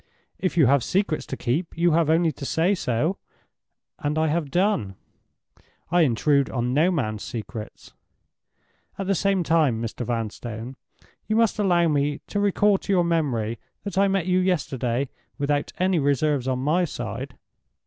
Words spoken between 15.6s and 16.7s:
any reserves on